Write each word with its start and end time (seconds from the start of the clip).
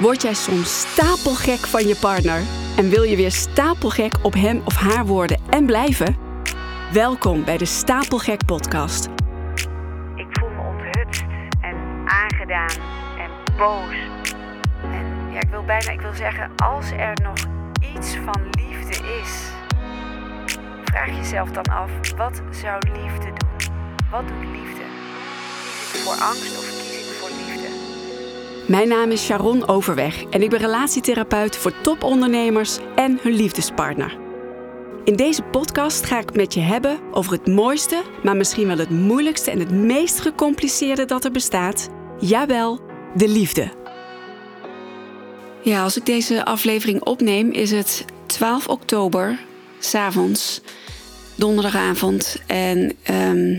Word 0.00 0.22
jij 0.22 0.34
soms 0.34 0.80
stapelgek 0.80 1.58
van 1.58 1.86
je 1.86 1.96
partner 1.96 2.42
en 2.76 2.88
wil 2.88 3.02
je 3.02 3.16
weer 3.16 3.32
stapelgek 3.32 4.14
op 4.22 4.34
hem 4.34 4.62
of 4.64 4.74
haar 4.74 5.06
worden 5.06 5.40
en 5.50 5.66
blijven? 5.66 6.16
Welkom 6.92 7.44
bij 7.44 7.56
de 7.56 7.64
Stapelgek 7.64 8.44
Podcast. 8.46 9.08
Ik 10.14 10.26
voel 10.30 10.48
me 10.48 10.60
onthutst 10.68 11.24
en 11.60 11.76
aangedaan 12.04 12.70
en 13.18 13.56
boos. 13.56 13.94
En 14.82 15.32
ja, 15.32 15.40
ik 15.40 15.48
wil 15.50 15.64
bijna, 15.64 15.90
ik 15.90 16.00
wil 16.00 16.14
zeggen, 16.14 16.50
als 16.56 16.90
er 16.90 17.12
nog 17.22 17.36
iets 17.94 18.16
van 18.24 18.42
liefde 18.50 19.20
is, 19.22 19.50
vraag 20.84 21.16
jezelf 21.16 21.50
dan 21.50 21.64
af, 21.64 21.90
wat 22.16 22.42
zou 22.50 22.88
liefde 23.02 23.26
doen? 23.26 23.74
Wat 24.10 24.28
doet 24.28 24.58
liefde? 24.60 24.82
Voor 25.92 26.14
angst 26.14 26.58
of 26.58 26.77
Mijn 28.68 28.88
naam 28.88 29.10
is 29.10 29.24
Sharon 29.24 29.68
Overweg 29.68 30.24
en 30.24 30.42
ik 30.42 30.50
ben 30.50 30.58
relatietherapeut 30.58 31.56
voor 31.56 31.80
topondernemers 31.80 32.78
en 32.96 33.18
hun 33.22 33.32
liefdespartner. 33.32 34.18
In 35.04 35.16
deze 35.16 35.42
podcast 35.42 36.04
ga 36.04 36.18
ik 36.18 36.34
met 36.34 36.54
je 36.54 36.60
hebben 36.60 36.98
over 37.12 37.32
het 37.32 37.46
mooiste, 37.46 38.02
maar 38.22 38.36
misschien 38.36 38.66
wel 38.66 38.78
het 38.78 38.90
moeilijkste 38.90 39.50
en 39.50 39.58
het 39.58 39.70
meest 39.70 40.20
gecompliceerde 40.20 41.04
dat 41.04 41.24
er 41.24 41.30
bestaat. 41.30 41.88
Jawel, 42.20 42.80
de 43.14 43.28
liefde. 43.28 43.70
Ja, 45.62 45.82
als 45.82 45.96
ik 45.96 46.06
deze 46.06 46.44
aflevering 46.44 47.02
opneem, 47.02 47.50
is 47.50 47.70
het 47.70 48.04
12 48.26 48.68
oktober, 48.68 49.38
s'avonds, 49.78 50.60
donderdagavond. 51.34 52.42
En 52.46 52.96
ehm, 53.02 53.58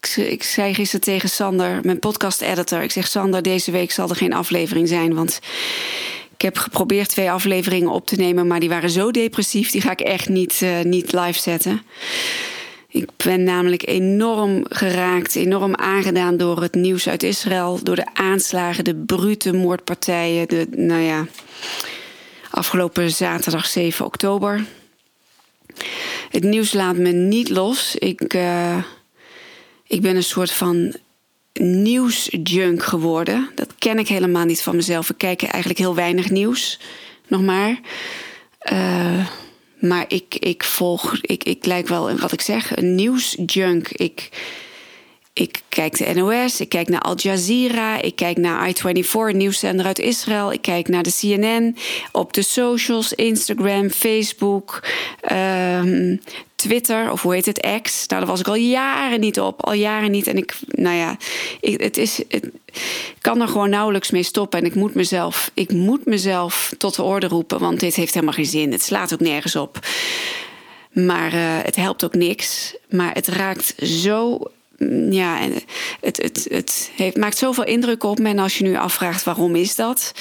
ik, 0.00 0.16
ik 0.16 0.42
zei 0.42 0.74
gisteren 0.74 1.04
tegen 1.04 1.28
Sander, 1.28 1.80
mijn 1.82 1.98
podcast-editor, 1.98 2.82
ik 2.82 2.90
zeg 2.90 3.06
Sander, 3.06 3.42
deze 3.42 3.70
week 3.70 3.90
zal 3.90 4.08
er 4.08 4.16
geen 4.16 4.32
aflevering 4.32 4.88
zijn, 4.88 5.14
want 5.14 5.40
ik 6.34 6.42
heb 6.42 6.56
geprobeerd 6.56 7.08
twee 7.08 7.30
afleveringen 7.30 7.90
op 7.90 8.06
te 8.06 8.16
nemen, 8.16 8.46
maar 8.46 8.60
die 8.60 8.68
waren 8.68 8.90
zo 8.90 9.10
depressief, 9.10 9.70
die 9.70 9.80
ga 9.80 9.90
ik 9.90 10.00
echt 10.00 10.28
niet, 10.28 10.60
uh, 10.62 10.80
niet 10.80 11.12
live 11.12 11.40
zetten. 11.40 11.82
Ik 12.88 13.08
ben 13.16 13.44
namelijk 13.44 13.86
enorm 13.86 14.64
geraakt, 14.68 15.36
enorm 15.36 15.74
aangedaan 15.74 16.36
door 16.36 16.62
het 16.62 16.74
nieuws 16.74 17.08
uit 17.08 17.22
Israël, 17.22 17.80
door 17.82 17.96
de 17.96 18.14
aanslagen, 18.14 18.84
de 18.84 18.94
brute 18.94 19.52
moordpartijen, 19.52 20.48
de, 20.48 20.66
nou 20.70 21.02
ja, 21.02 21.26
afgelopen 22.50 23.10
zaterdag 23.10 23.66
7 23.66 24.04
oktober. 24.04 24.64
Het 26.30 26.44
nieuws 26.44 26.72
laat 26.72 26.96
me 26.96 27.12
niet 27.12 27.48
los. 27.48 27.96
Ik, 27.96 28.34
uh, 28.34 28.76
ik 29.88 30.00
ben 30.00 30.16
een 30.16 30.22
soort 30.22 30.50
van 30.50 30.94
nieuwsjunk 31.60 32.82
geworden. 32.82 33.50
Dat 33.54 33.74
ken 33.78 33.98
ik 33.98 34.08
helemaal 34.08 34.44
niet 34.44 34.62
van 34.62 34.76
mezelf. 34.76 35.10
Ik 35.10 35.18
kijk 35.18 35.42
eigenlijk 35.42 35.78
heel 35.78 35.94
weinig 35.94 36.30
nieuws, 36.30 36.80
nog 37.26 37.42
maar. 37.42 37.80
Uh, 38.72 39.26
maar 39.80 40.04
ik, 40.08 40.34
ik 40.34 40.64
volg, 40.64 41.18
ik, 41.20 41.44
ik 41.44 41.66
lijk 41.66 41.88
wel, 41.88 42.16
wat 42.16 42.32
ik 42.32 42.40
zeg, 42.40 42.76
een 42.76 42.94
nieuwsjunk. 42.94 43.88
Ik, 43.88 44.28
ik 45.32 45.62
kijk 45.68 45.96
de 45.96 46.14
NOS, 46.14 46.60
ik 46.60 46.68
kijk 46.68 46.88
naar 46.88 47.00
Al 47.00 47.16
Jazeera, 47.16 48.00
ik 48.00 48.16
kijk 48.16 48.36
naar 48.36 48.72
i24, 48.72 49.36
nieuwszender 49.36 49.86
uit 49.86 49.98
Israël. 49.98 50.52
Ik 50.52 50.62
kijk 50.62 50.88
naar 50.88 51.02
de 51.02 51.16
CNN, 51.18 51.76
op 52.12 52.32
de 52.32 52.42
socials, 52.42 53.12
Instagram, 53.12 53.90
Facebook, 53.90 54.84
um, 55.32 56.20
Twitter, 56.58 57.12
of 57.12 57.22
hoe 57.22 57.34
heet 57.34 57.46
het, 57.46 57.80
X. 57.82 58.06
Nou, 58.06 58.20
daar 58.20 58.30
was 58.30 58.40
ik 58.40 58.48
al 58.48 58.54
jaren 58.54 59.20
niet 59.20 59.40
op, 59.40 59.64
al 59.64 59.72
jaren 59.72 60.10
niet. 60.10 60.26
En 60.26 60.36
ik, 60.36 60.56
nou 60.66 60.96
ja, 60.96 61.16
ik, 61.60 61.80
het 61.80 61.96
is, 61.96 62.22
het, 62.28 62.50
kan 63.20 63.40
er 63.40 63.48
gewoon 63.48 63.70
nauwelijks 63.70 64.10
mee 64.10 64.22
stoppen. 64.22 64.58
En 64.58 64.66
ik 64.66 64.74
moet 64.74 64.94
mezelf, 64.94 65.50
ik 65.54 65.72
moet 65.72 66.04
mezelf 66.04 66.72
tot 66.78 66.94
de 66.94 67.02
orde 67.02 67.28
roepen, 67.28 67.58
want 67.58 67.80
dit 67.80 67.94
heeft 67.94 68.14
helemaal 68.14 68.34
geen 68.34 68.46
zin. 68.46 68.72
Het 68.72 68.82
slaat 68.82 69.12
ook 69.12 69.20
nergens 69.20 69.56
op. 69.56 69.78
Maar 70.92 71.34
uh, 71.34 71.40
het 71.62 71.76
helpt 71.76 72.04
ook 72.04 72.14
niks. 72.14 72.76
Maar 72.88 73.14
het 73.14 73.26
raakt 73.26 73.74
zo 73.82 74.40
ja, 75.10 75.40
en 75.40 75.52
het, 76.00 76.16
het, 76.22 76.46
het 76.50 76.90
heeft, 76.96 77.16
maakt 77.16 77.38
zoveel 77.38 77.64
indruk 77.64 78.04
op 78.04 78.18
me. 78.18 78.28
En 78.28 78.38
als 78.38 78.58
je 78.58 78.64
nu 78.64 78.76
afvraagt 78.76 79.24
waarom 79.24 79.56
is 79.56 79.74
dat? 79.74 80.12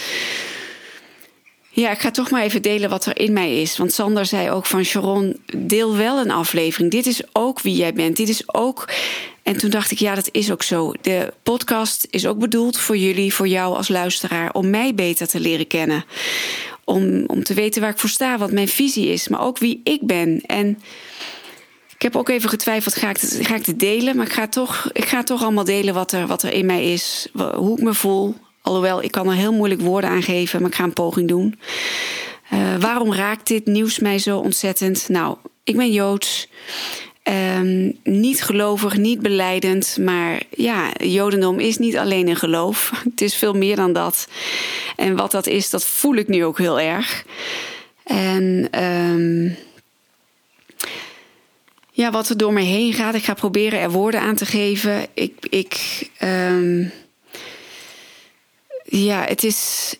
Ja, 1.80 1.92
ik 1.92 2.00
ga 2.00 2.12
toch 2.12 2.30
maar 2.30 2.44
even 2.44 2.62
delen 2.62 2.90
wat 2.90 3.06
er 3.06 3.20
in 3.20 3.34
mij 3.34 3.62
is. 3.62 3.78
Want 3.78 3.94
Sander 3.94 4.26
zei 4.26 4.52
ook 4.52 4.66
van 4.66 4.84
Sharon, 4.84 5.40
deel 5.58 5.96
wel 5.96 6.20
een 6.20 6.32
aflevering. 6.32 6.92
Dit 6.92 7.06
is 7.06 7.22
ook 7.34 7.62
wie 7.62 7.76
jij 7.76 7.94
bent. 7.94 8.18
Dit 8.18 8.30
is 8.30 8.54
ook. 8.54 8.90
En 9.44 9.58
toen 9.58 9.70
dacht 9.70 9.92
ik, 9.92 10.00
ja, 10.00 10.16
dat 10.16 10.30
is 10.32 10.52
ook 10.52 10.64
zo. 10.64 10.94
De 11.02 11.34
podcast 11.44 12.08
is 12.10 12.28
ook 12.28 12.40
bedoeld 12.40 12.78
voor 12.78 12.98
jullie, 12.98 13.34
voor 13.34 13.48
jou 13.48 13.76
als 13.76 13.88
luisteraar, 13.88 14.54
om 14.54 14.70
mij 14.70 14.94
beter 14.94 15.28
te 15.28 15.40
leren 15.40 15.68
kennen. 15.68 16.06
Om, 16.84 17.26
om 17.26 17.44
te 17.44 17.54
weten 17.54 17.82
waar 17.82 17.92
ik 17.92 18.00
voor 18.00 18.10
sta, 18.10 18.38
wat 18.38 18.52
mijn 18.52 18.68
visie 18.68 19.08
is, 19.08 19.28
maar 19.28 19.42
ook 19.42 19.58
wie 19.58 19.82
ik 19.84 20.02
ben. 20.02 20.42
En 20.46 20.82
ik 21.96 22.02
heb 22.02 22.16
ook 22.16 22.30
even 22.30 22.50
getwijfeld, 22.50 22.96
ga 22.96 23.10
ik 23.10 23.18
het, 23.20 23.40
ga 23.42 23.56
ik 23.56 23.66
het 23.66 23.80
delen? 23.80 24.16
Maar 24.16 24.26
ik 24.26 24.34
ga, 24.34 24.48
toch, 24.48 24.90
ik 24.94 25.06
ga 25.06 25.24
toch 25.24 25.42
allemaal 25.44 25.64
delen 25.64 25.94
wat 25.94 26.12
er, 26.12 26.28
wat 26.28 26.44
er 26.44 26.54
in 26.54 26.66
mij 26.66 26.94
is. 26.94 27.28
Hoe 27.56 27.78
ik 27.78 27.84
me 27.84 27.94
voel. 27.94 28.36
Alhoewel, 28.68 29.04
ik 29.04 29.12
kan 29.12 29.28
er 29.28 29.36
heel 29.36 29.54
moeilijk 29.54 29.82
woorden 29.82 30.10
aan 30.10 30.24
geven, 30.24 30.62
maar 30.62 30.70
ik 30.70 30.76
ga 30.76 30.84
een 30.84 30.94
poging 30.94 31.28
doen. 31.28 31.60
Uh, 32.54 32.76
waarom 32.80 33.14
raakt 33.14 33.48
dit 33.48 33.66
nieuws 33.66 34.00
mij 34.00 34.20
zo 34.20 34.38
ontzettend? 34.38 35.10
Nou, 35.10 35.38
ik 35.64 35.76
ben 35.76 35.92
Joods. 35.92 36.50
Um, 37.60 37.98
niet 38.04 38.44
gelovig, 38.44 38.98
niet 38.98 39.20
beleidend. 39.20 39.98
Maar 40.00 40.42
ja, 40.50 40.92
Jodendom 40.98 41.60
is 41.60 41.78
niet 41.78 41.98
alleen 41.98 42.28
een 42.28 42.36
geloof. 42.36 42.92
Het 43.10 43.22
is 43.22 43.36
veel 43.36 43.54
meer 43.54 43.76
dan 43.76 43.94
dat. 43.94 44.28
En 44.96 45.16
wat 45.16 45.32
dat 45.32 45.48
is, 45.48 45.70
dat 45.70 45.86
voel 45.86 46.16
ik 46.16 46.28
nu 46.28 46.46
ook 46.46 46.58
heel 46.58 46.80
erg. 46.80 47.26
En... 48.04 48.68
Um, 48.84 49.56
ja, 51.92 52.12
wat 52.12 52.30
er 52.30 52.38
door 52.38 52.54
me 52.54 52.62
heen 52.62 52.94
gaat. 52.94 53.16
Ik 53.16 53.24
ga 53.24 53.34
proberen 53.34 53.80
er 53.80 53.92
woorden 53.92 54.22
aan 54.22 54.36
te 54.36 54.46
geven. 54.46 55.08
Ik, 55.14 55.34
ik 55.50 56.08
um, 56.24 56.92
ja, 58.90 59.24
het 59.24 59.44
is. 59.44 59.96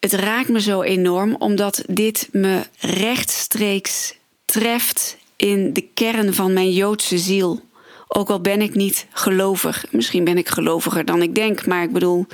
Het 0.00 0.12
raakt 0.12 0.48
me 0.48 0.60
zo 0.60 0.82
enorm 0.82 1.36
omdat 1.38 1.84
dit 1.86 2.28
me 2.32 2.62
rechtstreeks 2.78 4.14
treft 4.44 5.16
in 5.36 5.72
de 5.72 5.88
kern 5.94 6.34
van 6.34 6.52
mijn 6.52 6.72
Joodse 6.72 7.18
ziel. 7.18 7.62
Ook 8.08 8.30
al 8.30 8.40
ben 8.40 8.60
ik 8.60 8.74
niet 8.74 9.06
gelovig. 9.12 9.84
Misschien 9.90 10.24
ben 10.24 10.38
ik 10.38 10.48
geloviger 10.48 11.04
dan 11.04 11.22
ik 11.22 11.34
denk, 11.34 11.66
maar 11.66 11.82
ik 11.82 11.92
bedoel, 11.92 12.26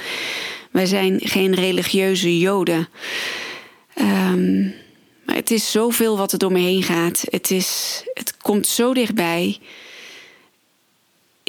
wij 0.70 0.86
zijn 0.86 1.20
geen 1.22 1.54
religieuze 1.54 2.38
Joden. 2.38 2.88
Um, 4.00 4.74
maar 5.26 5.38
het 5.38 5.50
is 5.50 5.70
zoveel 5.70 6.16
wat 6.16 6.32
er 6.32 6.38
door 6.38 6.52
me 6.52 6.58
heen 6.58 6.82
gaat. 6.82 7.24
Het, 7.30 7.50
is, 7.50 8.02
het 8.14 8.36
komt 8.36 8.66
zo 8.66 8.94
dichtbij. 8.94 9.58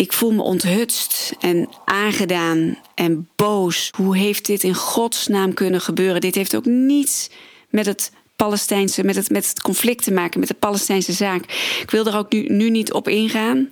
Ik 0.02 0.14
voel 0.14 0.32
me 0.32 0.42
onthutst 0.42 1.36
en 1.40 1.70
aangedaan 1.86 2.78
en 2.96 3.30
boos. 3.36 3.90
Hoe 3.98 4.18
heeft 4.18 4.46
dit 4.46 4.64
in 4.64 4.76
godsnaam 4.76 5.54
kunnen 5.54 5.82
gebeuren? 5.82 6.22
Dit 6.22 6.36
heeft 6.36 6.56
ook 6.56 6.66
niets 6.66 7.30
met 7.70 7.86
het 7.86 8.12
Palestijnse, 8.36 9.04
met 9.04 9.16
het, 9.16 9.30
met 9.30 9.50
het 9.50 9.62
conflict 9.62 10.04
te 10.04 10.12
maken, 10.12 10.40
met 10.40 10.50
de 10.50 10.56
Palestijnse 10.56 11.12
zaak. 11.12 11.44
Ik 11.82 11.92
wil 11.92 12.06
er 12.06 12.18
ook 12.18 12.32
nu, 12.32 12.48
nu 12.48 12.70
niet 12.70 12.94
op 12.94 13.08
ingaan, 13.08 13.70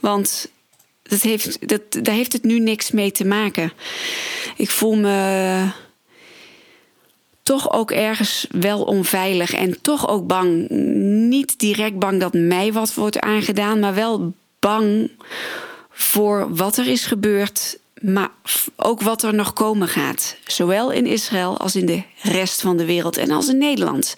want 0.00 0.50
dat 1.02 1.22
heeft, 1.22 1.68
dat, 1.68 1.82
daar 2.02 2.14
heeft 2.14 2.32
het 2.32 2.44
nu 2.44 2.58
niks 2.58 2.90
mee 2.90 3.12
te 3.12 3.24
maken. 3.24 3.72
Ik 4.56 4.70
voel 4.70 4.96
me 4.96 5.68
toch 7.42 7.72
ook 7.72 7.90
ergens 7.90 8.46
wel 8.50 8.82
onveilig 8.82 9.52
en 9.52 9.80
toch 9.82 10.08
ook 10.08 10.26
bang. 10.26 10.68
Niet 11.28 11.58
direct 11.58 11.98
bang 11.98 12.20
dat 12.20 12.32
mij 12.32 12.72
wat 12.72 12.94
wordt 12.94 13.20
aangedaan, 13.20 13.78
maar 13.78 13.94
wel 13.94 14.32
bang 14.58 15.10
voor 16.02 16.54
wat 16.54 16.76
er 16.76 16.86
is 16.86 17.06
gebeurd, 17.06 17.78
maar 18.00 18.30
ook 18.76 19.00
wat 19.00 19.22
er 19.22 19.34
nog 19.34 19.52
komen 19.52 19.88
gaat. 19.88 20.36
Zowel 20.46 20.90
in 20.90 21.06
Israël 21.06 21.58
als 21.58 21.76
in 21.76 21.86
de 21.86 22.02
rest 22.22 22.60
van 22.60 22.76
de 22.76 22.84
wereld 22.84 23.16
en 23.16 23.30
als 23.30 23.48
in 23.48 23.58
Nederland. 23.58 24.14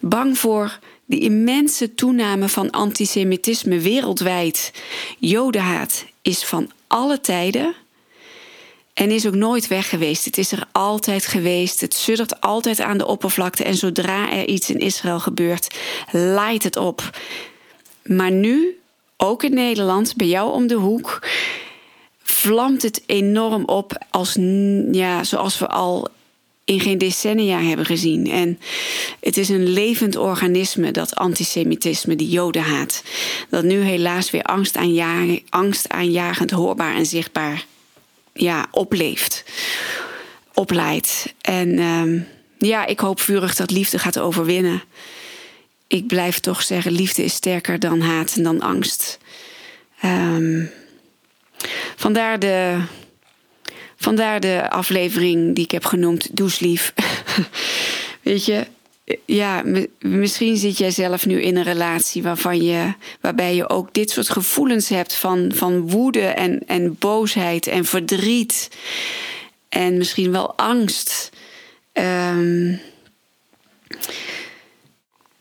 Bang 0.00 0.38
voor 0.38 0.78
die 1.06 1.20
immense 1.20 1.94
toename 1.94 2.48
van 2.48 2.70
antisemitisme 2.70 3.78
wereldwijd. 3.78 4.72
Jodenhaat 5.18 6.04
is 6.22 6.44
van 6.44 6.70
alle 6.86 7.20
tijden 7.20 7.74
en 8.94 9.10
is 9.10 9.26
ook 9.26 9.34
nooit 9.34 9.68
weg 9.68 9.88
geweest. 9.88 10.24
Het 10.24 10.38
is 10.38 10.52
er 10.52 10.66
altijd 10.72 11.26
geweest. 11.26 11.80
Het 11.80 11.94
suddert 11.94 12.40
altijd 12.40 12.80
aan 12.80 12.98
de 12.98 13.06
oppervlakte. 13.06 13.64
En 13.64 13.74
zodra 13.74 14.32
er 14.32 14.48
iets 14.48 14.70
in 14.70 14.78
Israël 14.78 15.20
gebeurt, 15.20 15.76
laait 16.12 16.62
het 16.62 16.76
op. 16.76 17.18
Maar 18.02 18.30
nu, 18.30 18.79
ook 19.22 19.42
in 19.42 19.54
Nederland, 19.54 20.16
bij 20.16 20.26
jou 20.26 20.52
om 20.52 20.66
de 20.66 20.74
hoek, 20.74 21.28
vlamt 22.22 22.82
het 22.82 23.02
enorm 23.06 23.64
op 23.64 24.04
als, 24.10 24.34
ja, 24.92 25.24
zoals 25.24 25.58
we 25.58 25.66
al 25.66 26.08
in 26.64 26.80
geen 26.80 26.98
decennia 26.98 27.60
hebben 27.60 27.86
gezien. 27.86 28.30
En 28.30 28.60
het 29.20 29.36
is 29.36 29.48
een 29.48 29.68
levend 29.68 30.16
organisme, 30.16 30.90
dat 30.90 31.14
antisemitisme, 31.14 32.16
die 32.16 32.28
jodenhaat. 32.28 33.02
Dat 33.48 33.64
nu 33.64 33.80
helaas 33.80 34.30
weer 34.30 34.42
angstaanjagend, 35.48 36.50
hoorbaar 36.50 36.94
en 36.94 37.06
zichtbaar 37.06 37.64
ja, 38.32 38.68
opleeft. 38.70 39.44
opleidt. 40.54 41.34
En 41.40 41.78
ehm, 41.78 42.18
ja, 42.58 42.86
ik 42.86 43.00
hoop 43.00 43.20
vurig 43.20 43.56
dat 43.56 43.70
liefde 43.70 43.98
gaat 43.98 44.18
overwinnen. 44.18 44.82
Ik 45.90 46.06
blijf 46.06 46.38
toch 46.38 46.62
zeggen, 46.62 46.92
liefde 46.92 47.24
is 47.24 47.34
sterker 47.34 47.78
dan 47.78 48.00
haat 48.00 48.34
en 48.36 48.42
dan 48.42 48.60
angst. 48.60 49.18
Um, 50.04 50.70
vandaar, 51.96 52.38
de, 52.38 52.82
vandaar 53.96 54.40
de 54.40 54.70
aflevering 54.70 55.54
die 55.54 55.64
ik 55.64 55.70
heb 55.70 55.84
genoemd 55.84 56.36
Doeslief. 56.36 56.92
Weet 58.22 58.44
je, 58.44 58.66
ja, 59.24 59.64
misschien 59.98 60.56
zit 60.56 60.78
jij 60.78 60.90
zelf 60.90 61.26
nu 61.26 61.42
in 61.42 61.56
een 61.56 61.62
relatie 61.62 62.22
waarvan 62.22 62.62
je, 62.62 62.94
waarbij 63.20 63.54
je 63.54 63.68
ook 63.68 63.94
dit 63.94 64.10
soort 64.10 64.28
gevoelens 64.28 64.88
hebt 64.88 65.14
van, 65.14 65.52
van 65.54 65.88
woede 65.88 66.26
en, 66.26 66.62
en 66.66 66.96
boosheid 66.98 67.66
en 67.66 67.84
verdriet. 67.84 68.68
En 69.68 69.96
misschien 69.96 70.32
wel 70.32 70.56
angst. 70.56 71.30
Um, 71.92 72.80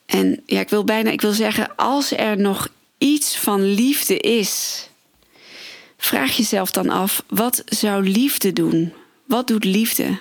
en 0.09 0.41
ja, 0.45 0.59
ik 0.59 0.69
wil 0.69 0.83
bijna, 0.83 1.11
ik 1.11 1.21
wil 1.21 1.31
zeggen, 1.31 1.75
als 1.75 2.11
er 2.11 2.37
nog 2.37 2.69
iets 2.97 3.37
van 3.37 3.73
liefde 3.73 4.17
is, 4.17 4.87
vraag 5.97 6.37
jezelf 6.37 6.71
dan 6.71 6.89
af: 6.89 7.23
wat 7.27 7.63
zou 7.65 8.09
liefde 8.09 8.53
doen? 8.53 8.93
Wat 9.25 9.47
doet 9.47 9.63
liefde? 9.63 10.19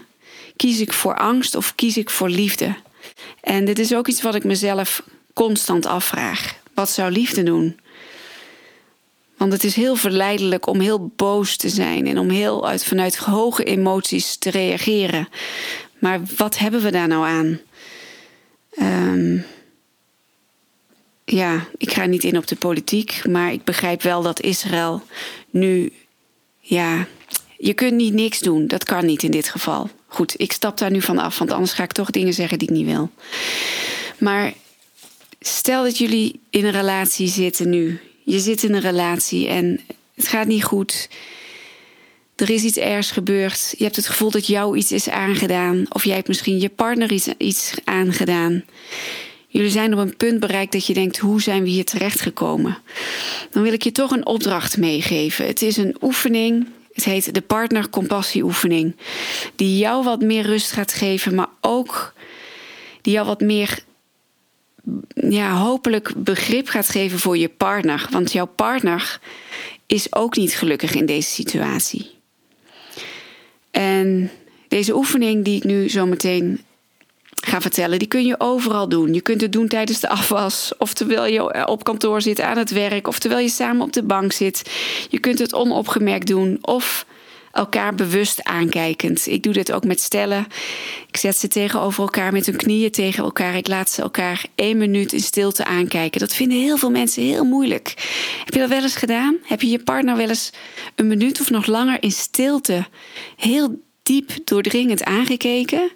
Kies 0.56 0.81
ik 0.81 0.93
voor 0.93 1.17
angst 1.17 1.55
of 1.55 1.75
kies 1.75 1.96
ik 1.96 2.11
voor 2.11 2.29
liefde? 2.29 2.75
En 3.40 3.64
dit 3.64 3.79
is 3.79 3.94
ook 3.94 4.08
iets 4.08 4.23
wat 4.23 4.35
ik 4.35 4.44
mezelf 4.44 5.02
constant 5.35 5.87
afvraag. 5.87 6.55
Wat 6.75 6.91
zou 6.91 7.11
liefde 7.11 7.43
doen? 7.43 7.81
Want 9.37 9.52
het 9.52 9.64
is 9.64 9.75
heel 9.75 9.96
verleidelijk 9.96 10.67
om 10.67 10.81
heel 10.81 11.12
boos 11.17 11.56
te 11.56 11.69
zijn 11.69 12.06
en 12.06 12.19
om 12.19 12.31
heel 12.31 12.69
uit, 12.69 12.84
vanuit 12.84 13.17
hoge 13.17 13.64
emoties 13.64 14.37
te 14.37 14.50
reageren. 14.50 15.29
Maar 15.99 16.20
wat 16.37 16.58
hebben 16.58 16.82
we 16.82 16.91
daar 16.91 17.08
nou 17.08 17.26
aan? 17.26 17.61
Um, 18.81 19.44
ja, 21.30 21.66
ik 21.76 21.92
ga 21.92 22.04
niet 22.04 22.25
in 22.25 22.36
op 22.36 22.46
de 22.46 22.56
politiek, 22.56 23.20
maar 23.28 23.52
ik 23.52 23.64
begrijp 23.64 24.02
wel 24.02 24.22
dat 24.22 24.40
Israël 24.40 25.02
nu, 25.50 25.92
ja, 26.60 27.06
je 27.58 27.75
kunt 27.75 27.92
niet 27.92 28.14
niks 28.14 28.38
doen. 28.38 28.66
Dat 28.66 28.84
kan 28.84 29.06
niet 29.06 29.22
in 29.22 29.30
dit 29.30 29.48
geval. 29.48 29.90
Goed, 30.06 30.34
ik 30.36 30.52
stap 30.52 30.78
daar 30.78 30.90
nu 30.90 31.02
van 31.02 31.19
af, 31.19 31.38
want 31.38 31.52
anders 31.52 31.72
ga 31.72 31.82
ik 31.82 31.92
toch 31.92 32.10
dingen 32.10 32.34
zeggen 32.34 32.58
die 32.58 32.69
ik 32.69 32.75
niet 32.75 32.86
wil. 32.86 33.10
Maar 34.19 34.52
stel 35.40 35.82
dat 35.82 35.98
jullie 35.98 36.40
in 36.50 36.64
een 36.64 36.72
relatie 36.72 37.28
zitten 37.28 37.70
nu. 37.70 38.00
Je 38.24 38.38
zit 38.38 38.62
in 38.62 38.74
een 38.74 38.81
relatie 38.81 39.48
en 39.48 39.81
het 40.14 40.28
gaat 40.28 40.46
niet 40.46 40.64
goed. 40.64 41.08
Er 42.36 42.50
is 42.50 42.62
iets 42.62 42.76
ergs 42.76 43.10
gebeurd. 43.10 43.74
Je 43.76 43.84
hebt 43.84 43.96
het 43.96 44.06
gevoel 44.06 44.31
dat 44.31 44.46
jou 44.46 44.76
iets 44.76 44.92
is 44.92 45.08
aangedaan. 45.08 45.86
Of 45.88 46.04
jij 46.04 46.14
hebt 46.14 46.28
misschien 46.28 46.60
je 46.60 46.69
partner 46.69 47.12
iets, 47.12 47.28
iets 47.38 47.74
aangedaan. 47.84 48.64
Jullie 49.50 49.70
zijn 49.70 49.92
op 49.92 49.98
een 49.98 50.16
punt 50.16 50.40
bereikt 50.40 50.72
dat 50.72 50.86
je 50.86 50.94
denkt: 50.94 51.18
hoe 51.18 51.42
zijn 51.42 51.62
we 51.62 51.68
hier 51.68 51.84
terechtgekomen? 51.84 52.78
Dan 53.50 53.62
wil 53.62 53.72
ik 53.72 53.82
je 53.82 53.92
toch 53.92 54.10
een 54.10 54.26
opdracht 54.26 54.76
meegeven. 54.76 55.46
Het 55.46 55.62
is 55.62 55.76
een 55.76 55.96
oefening. 56.00 56.66
Het 56.92 57.04
heet 57.04 57.34
de 57.34 57.40
partnercompassieoefening. 57.40 58.96
Die 59.54 59.78
jou 59.78 60.04
wat 60.04 60.20
meer 60.20 60.42
rust 60.42 60.72
gaat 60.72 60.92
geven, 60.92 61.34
maar 61.34 61.48
ook 61.60 62.14
die 63.02 63.12
jou 63.12 63.26
wat 63.26 63.40
meer 63.40 63.78
ja, 65.14 65.56
hopelijk 65.56 66.12
begrip 66.16 66.68
gaat 66.68 66.88
geven 66.88 67.18
voor 67.18 67.36
je 67.36 67.48
partner. 67.48 68.06
Want 68.10 68.32
jouw 68.32 68.46
partner 68.46 69.20
is 69.86 70.14
ook 70.14 70.36
niet 70.36 70.56
gelukkig 70.56 70.94
in 70.94 71.06
deze 71.06 71.28
situatie. 71.28 72.10
En 73.70 74.30
deze 74.68 74.96
oefening 74.96 75.44
die 75.44 75.56
ik 75.56 75.64
nu 75.64 75.88
zo 75.88 76.06
meteen 76.06 76.60
ga 77.48 77.60
vertellen, 77.60 77.98
die 77.98 78.08
kun 78.08 78.26
je 78.26 78.40
overal 78.40 78.88
doen. 78.88 79.14
Je 79.14 79.20
kunt 79.20 79.40
het 79.40 79.52
doen 79.52 79.68
tijdens 79.68 80.00
de 80.00 80.08
afwas, 80.08 80.72
of 80.78 80.94
terwijl 80.94 81.32
je 81.32 81.66
op 81.66 81.84
kantoor 81.84 82.22
zit 82.22 82.40
aan 82.40 82.58
het 82.58 82.70
werk, 82.70 83.08
of 83.08 83.18
terwijl 83.18 83.42
je 83.42 83.48
samen 83.48 83.82
op 83.82 83.92
de 83.92 84.02
bank 84.02 84.32
zit. 84.32 84.70
Je 85.08 85.18
kunt 85.18 85.38
het 85.38 85.54
onopgemerkt 85.54 86.26
doen, 86.26 86.58
of 86.60 87.06
elkaar 87.52 87.94
bewust 87.94 88.44
aankijkend. 88.44 89.26
Ik 89.26 89.42
doe 89.42 89.52
dit 89.52 89.72
ook 89.72 89.84
met 89.84 90.00
stellen. 90.00 90.46
Ik 91.08 91.16
zet 91.16 91.36
ze 91.36 91.48
tegenover 91.48 92.02
elkaar 92.02 92.32
met 92.32 92.46
hun 92.46 92.56
knieën 92.56 92.90
tegen 92.90 93.24
elkaar. 93.24 93.56
Ik 93.56 93.68
laat 93.68 93.90
ze 93.90 94.02
elkaar 94.02 94.44
één 94.54 94.78
minuut 94.78 95.12
in 95.12 95.20
stilte 95.20 95.64
aankijken. 95.64 96.20
Dat 96.20 96.34
vinden 96.34 96.58
heel 96.58 96.76
veel 96.76 96.90
mensen 96.90 97.22
heel 97.22 97.44
moeilijk. 97.44 97.94
Heb 98.44 98.54
je 98.54 98.60
dat 98.60 98.68
wel 98.68 98.82
eens 98.82 98.96
gedaan? 98.96 99.36
Heb 99.42 99.60
je 99.60 99.70
je 99.70 99.82
partner 99.82 100.16
wel 100.16 100.28
eens 100.28 100.50
een 100.94 101.06
minuut 101.06 101.40
of 101.40 101.50
nog 101.50 101.66
langer 101.66 102.02
in 102.02 102.12
stilte 102.12 102.86
heel 103.36 103.82
diep 104.02 104.30
doordringend 104.44 105.04
aangekeken? 105.04 105.90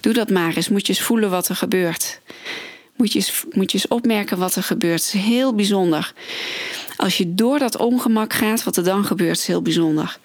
Doe 0.00 0.12
dat 0.12 0.30
maar 0.30 0.56
eens. 0.56 0.68
Moet 0.68 0.86
je 0.86 0.92
eens 0.92 1.02
voelen 1.02 1.30
wat 1.30 1.48
er 1.48 1.56
gebeurt. 1.56 2.20
Moet 2.96 3.12
je 3.12 3.18
eens, 3.18 3.44
moet 3.50 3.72
je 3.72 3.78
eens 3.78 3.88
opmerken 3.88 4.38
wat 4.38 4.54
er 4.54 4.62
gebeurt. 4.62 5.04
Het 5.04 5.14
is 5.14 5.20
heel 5.20 5.54
bijzonder. 5.54 6.12
Als 6.96 7.16
je 7.16 7.34
door 7.34 7.58
dat 7.58 7.76
ongemak 7.76 8.32
gaat, 8.32 8.64
wat 8.64 8.76
er 8.76 8.84
dan 8.84 9.04
gebeurt, 9.04 9.38
is 9.38 9.46
heel 9.46 9.62
bijzonder. 9.62 10.18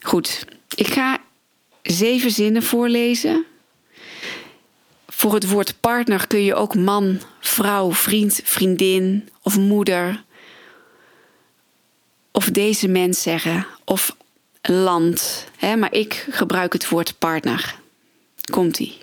Goed, 0.00 0.44
ik 0.74 0.86
ga 0.86 1.18
zeven 1.82 2.30
zinnen 2.30 2.62
voorlezen. 2.62 3.44
Voor 5.06 5.34
het 5.34 5.48
woord 5.48 5.80
partner 5.80 6.26
kun 6.26 6.44
je 6.44 6.54
ook 6.54 6.74
man, 6.74 7.20
vrouw, 7.40 7.92
vriend, 7.92 8.40
vriendin 8.44 9.28
of 9.42 9.58
moeder 9.58 10.24
of 12.32 12.50
deze 12.50 12.88
mens 12.88 13.22
zeggen 13.22 13.66
of 13.84 14.16
land. 14.62 15.46
Maar 15.60 15.92
ik 15.92 16.26
gebruik 16.30 16.72
het 16.72 16.88
woord 16.88 17.18
partner. 17.18 17.78
Komt-ie. 18.50 18.98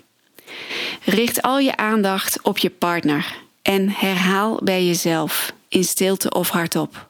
Richt 1.04 1.42
al 1.42 1.58
je 1.58 1.76
aandacht 1.76 2.42
op 2.42 2.58
je 2.58 2.70
partner 2.70 3.36
en 3.62 3.88
herhaal 3.88 4.60
bij 4.62 4.86
jezelf 4.86 5.52
in 5.68 5.84
stilte 5.84 6.30
of 6.30 6.48
hardop. 6.48 7.08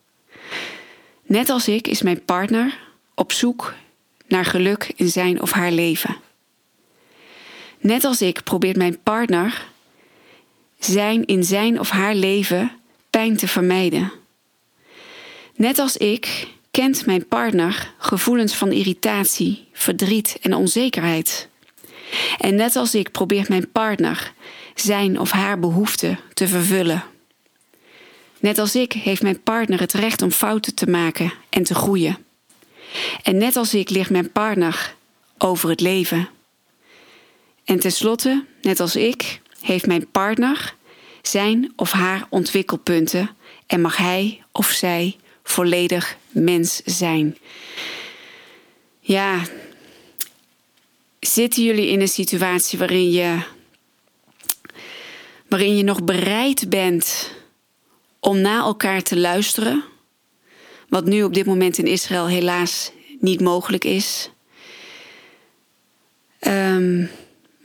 Net 1.22 1.50
als 1.50 1.68
ik 1.68 1.88
is 1.88 2.02
mijn 2.02 2.24
partner 2.24 2.78
op 3.14 3.32
zoek 3.32 3.74
naar 4.28 4.44
geluk 4.44 4.92
in 4.96 5.08
zijn 5.08 5.42
of 5.42 5.50
haar 5.50 5.70
leven. 5.70 6.16
Net 7.78 8.04
als 8.04 8.22
ik 8.22 8.42
probeert 8.42 8.76
mijn 8.76 9.02
partner 9.02 9.66
zijn 10.78 11.24
in 11.24 11.44
zijn 11.44 11.80
of 11.80 11.90
haar 11.90 12.14
leven 12.14 12.70
pijn 13.10 13.36
te 13.36 13.48
vermijden. 13.48 14.12
Net 15.55 15.78
als 15.78 15.96
ik 15.96 16.48
kent 16.70 17.06
mijn 17.06 17.26
partner 17.26 17.93
gevoelens 17.98 18.55
van 18.55 18.72
irritatie, 18.72 19.69
verdriet 19.72 20.38
en 20.40 20.55
onzekerheid. 20.55 21.48
En 22.39 22.55
net 22.55 22.77
als 22.77 22.94
ik 22.94 23.10
probeert 23.10 23.48
mijn 23.48 23.70
partner 23.70 24.32
zijn 24.75 25.20
of 25.20 25.31
haar 25.31 25.58
behoeften 25.58 26.19
te 26.34 26.48
vervullen. 26.48 27.05
Net 28.41 28.58
als 28.58 28.75
ik 28.75 28.93
heeft 28.93 29.22
mijn 29.22 29.43
partner 29.43 29.81
het 29.81 29.93
recht 29.93 30.22
om 30.22 30.31
fouten 30.31 30.75
te 30.75 30.86
maken 30.86 31.32
en 31.48 31.63
te 31.63 31.75
groeien. 31.75 32.19
En 33.22 33.36
net 33.36 33.56
als 33.56 33.75
ik 33.75 33.91
ligt 33.91 34.10
mijn 34.10 34.32
partner 34.32 34.94
over 35.39 35.69
het 35.69 35.81
leven. 35.81 36.29
En 37.65 37.79
tenslotte, 37.81 38.44
net 38.63 38.81
als 38.81 38.96
ik, 38.96 39.41
heeft 39.60 39.86
mijn 39.86 40.10
partner 40.10 40.75
zijn 41.22 41.72
of 41.77 41.93
haar 41.93 42.27
ontwikkelpunten 42.29 43.31
en 43.67 43.81
mag 43.81 43.96
hij 43.96 44.43
of 44.53 44.70
zij 44.70 45.17
volledig 45.43 46.17
mens 46.29 46.82
zijn. 46.84 47.36
Ja, 49.01 49.41
zitten 51.32 51.62
jullie 51.62 51.88
in 51.88 52.00
een 52.00 52.08
situatie 52.08 52.78
waarin 52.78 53.10
je, 53.10 53.42
waarin 55.48 55.76
je 55.76 55.82
nog 55.82 56.04
bereid 56.04 56.68
bent 56.68 57.30
om 58.20 58.40
naar 58.40 58.62
elkaar 58.62 59.02
te 59.02 59.16
luisteren? 59.16 59.84
Wat 60.88 61.04
nu 61.04 61.22
op 61.22 61.34
dit 61.34 61.46
moment 61.46 61.78
in 61.78 61.86
Israël 61.86 62.26
helaas 62.26 62.90
niet 63.20 63.40
mogelijk 63.40 63.84
is. 63.84 64.30
Um, 66.40 67.10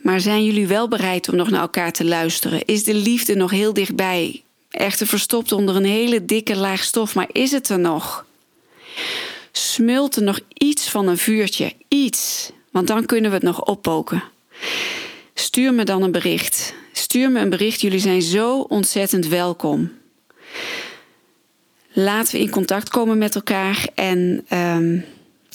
maar 0.02 0.20
zijn 0.20 0.44
jullie 0.44 0.66
wel 0.66 0.88
bereid 0.88 1.28
om 1.28 1.36
nog 1.36 1.50
naar 1.50 1.60
elkaar 1.60 1.92
te 1.92 2.04
luisteren? 2.04 2.64
Is 2.64 2.84
de 2.84 2.94
liefde 2.94 3.34
nog 3.34 3.50
heel 3.50 3.72
dichtbij? 3.72 4.42
Echter 4.70 5.06
verstopt 5.06 5.52
onder 5.52 5.76
een 5.76 5.84
hele 5.84 6.24
dikke 6.24 6.56
laag 6.56 6.84
stof, 6.84 7.14
maar 7.14 7.28
is 7.32 7.50
het 7.50 7.68
er 7.68 7.78
nog? 7.78 8.26
Smult 9.52 10.16
er 10.16 10.22
nog 10.22 10.40
iets 10.54 10.90
van 10.90 11.08
een 11.08 11.18
vuurtje? 11.18 11.72
Iets. 11.88 12.50
Want 12.72 12.86
dan 12.86 13.06
kunnen 13.06 13.30
we 13.30 13.36
het 13.36 13.44
nog 13.44 13.64
oppoken. 13.64 14.22
Stuur 15.34 15.74
me 15.74 15.84
dan 15.84 16.02
een 16.02 16.12
bericht. 16.12 16.74
Stuur 16.92 17.30
me 17.30 17.40
een 17.40 17.50
bericht. 17.50 17.80
Jullie 17.80 17.98
zijn 17.98 18.22
zo 18.22 18.60
ontzettend 18.60 19.26
welkom. 19.26 19.92
Laten 21.92 22.34
we 22.34 22.40
in 22.40 22.50
contact 22.50 22.88
komen 22.88 23.18
met 23.18 23.34
elkaar 23.34 23.88
en 23.94 24.46
um, 24.52 25.04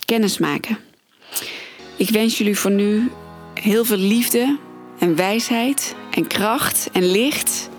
kennis 0.05 0.37
maken. 0.37 0.77
Ik 1.95 2.09
wens 2.09 2.37
jullie 2.37 2.57
voor 2.57 2.71
nu 2.71 3.11
heel 3.53 3.85
veel 3.85 3.97
liefde 3.97 4.57
en 4.99 5.15
wijsheid 5.15 5.95
en 6.11 6.27
kracht 6.27 6.89
en 6.93 7.11
licht. 7.11 7.69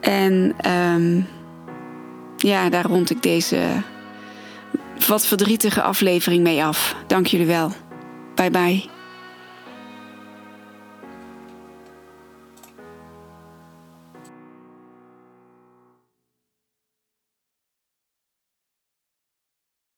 En 0.00 0.56
um, 0.70 1.26
ja, 2.36 2.68
daar 2.68 2.86
rond 2.86 3.10
ik 3.10 3.22
deze 3.22 3.82
wat 5.06 5.26
verdrietige 5.26 5.82
aflevering 5.82 6.42
mee 6.42 6.64
af. 6.64 6.96
Dank 7.06 7.26
jullie 7.26 7.46
wel. 7.46 7.72
Bye 8.40 8.48
bye. 8.48 8.99